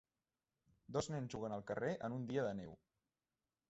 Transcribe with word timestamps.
Dos 0.97 1.11
nens 1.15 1.31
juguen 1.37 1.57
al 1.59 1.65
carrer 1.69 1.93
en 2.09 2.19
un 2.19 2.27
dia 2.35 2.51
de 2.51 2.59
neu. 2.65 2.77